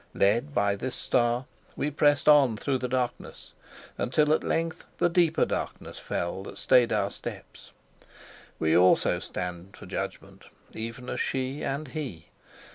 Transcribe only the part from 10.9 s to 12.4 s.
as she and he.